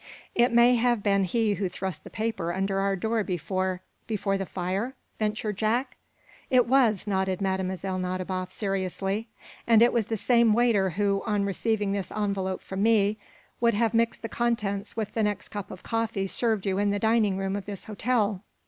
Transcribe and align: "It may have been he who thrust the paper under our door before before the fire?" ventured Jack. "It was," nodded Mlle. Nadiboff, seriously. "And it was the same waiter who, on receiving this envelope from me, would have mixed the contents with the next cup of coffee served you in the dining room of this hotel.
"It 0.33 0.51
may 0.51 0.73
have 0.77 1.03
been 1.03 1.25
he 1.25 1.53
who 1.53 1.69
thrust 1.69 2.03
the 2.03 2.09
paper 2.09 2.51
under 2.51 2.79
our 2.79 2.95
door 2.95 3.23
before 3.23 3.81
before 4.07 4.35
the 4.35 4.47
fire?" 4.47 4.95
ventured 5.19 5.57
Jack. 5.57 5.95
"It 6.49 6.65
was," 6.67 7.05
nodded 7.05 7.39
Mlle. 7.39 7.99
Nadiboff, 7.99 8.51
seriously. 8.51 9.27
"And 9.67 9.83
it 9.83 9.93
was 9.93 10.07
the 10.07 10.17
same 10.17 10.53
waiter 10.55 10.89
who, 10.89 11.21
on 11.27 11.45
receiving 11.45 11.91
this 11.91 12.11
envelope 12.13 12.61
from 12.63 12.81
me, 12.81 13.19
would 13.59 13.75
have 13.75 13.93
mixed 13.93 14.23
the 14.23 14.27
contents 14.27 14.97
with 14.97 15.13
the 15.13 15.21
next 15.21 15.49
cup 15.49 15.69
of 15.69 15.83
coffee 15.83 16.25
served 16.25 16.65
you 16.65 16.79
in 16.79 16.89
the 16.89 16.97
dining 16.97 17.37
room 17.37 17.55
of 17.55 17.65
this 17.65 17.85
hotel. 17.85 18.41